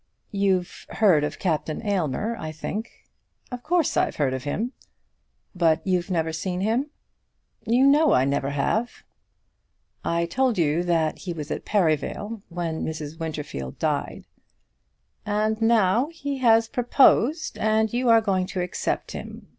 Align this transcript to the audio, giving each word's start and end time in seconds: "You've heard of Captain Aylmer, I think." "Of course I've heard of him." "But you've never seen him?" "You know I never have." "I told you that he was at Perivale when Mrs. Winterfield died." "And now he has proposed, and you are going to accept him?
"You've 0.31 0.87
heard 0.89 1.23
of 1.23 1.37
Captain 1.37 1.85
Aylmer, 1.85 2.35
I 2.39 2.51
think." 2.51 3.05
"Of 3.51 3.61
course 3.61 3.95
I've 3.95 4.15
heard 4.15 4.33
of 4.33 4.45
him." 4.45 4.71
"But 5.53 5.85
you've 5.85 6.09
never 6.09 6.33
seen 6.33 6.61
him?" 6.61 6.89
"You 7.67 7.85
know 7.85 8.11
I 8.13 8.25
never 8.25 8.49
have." 8.49 9.03
"I 10.03 10.25
told 10.25 10.57
you 10.57 10.81
that 10.85 11.19
he 11.19 11.33
was 11.33 11.51
at 11.51 11.65
Perivale 11.65 12.41
when 12.49 12.83
Mrs. 12.83 13.19
Winterfield 13.19 13.77
died." 13.77 14.25
"And 15.23 15.61
now 15.61 16.07
he 16.07 16.39
has 16.39 16.67
proposed, 16.67 17.59
and 17.59 17.93
you 17.93 18.09
are 18.09 18.21
going 18.21 18.47
to 18.47 18.59
accept 18.61 19.11
him? 19.11 19.49